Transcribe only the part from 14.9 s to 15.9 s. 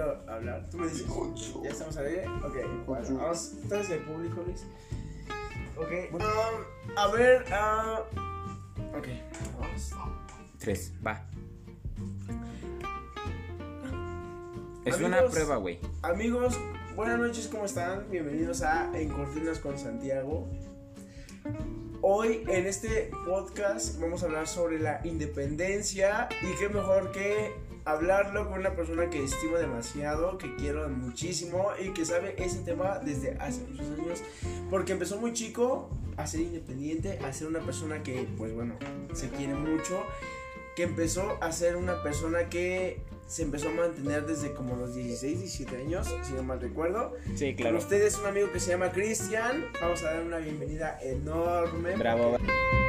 una prueba, güey.